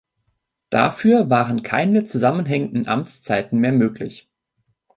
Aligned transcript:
Dafür 0.71 1.29
waren 1.29 1.61
keine 1.61 2.05
zusammenhängenden 2.05 2.87
Amtszeiten 2.87 3.59
mehr 3.59 3.71
möglich. 3.71 4.27